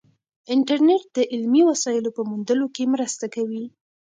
انټرنیټ 0.53 1.03
د 1.15 1.17
علمي 1.33 1.61
وسایلو 1.69 2.15
په 2.17 2.21
موندلو 2.29 2.67
کې 2.75 2.83
مرسته 2.93 3.25
کوي. 3.35 3.63